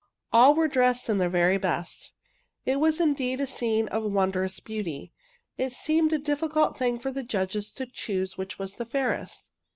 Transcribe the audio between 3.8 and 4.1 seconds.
of